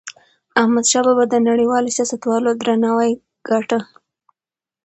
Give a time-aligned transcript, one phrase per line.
[0.61, 3.11] احمدشاه بابا د نړیوالو سیاستوالو درناوی
[3.47, 3.79] ګاټه.